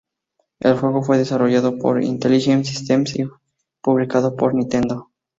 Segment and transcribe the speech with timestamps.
[0.61, 3.29] El juego fue desarrollado por Intelligent Systems y
[3.83, 5.11] publicado por Nintendo.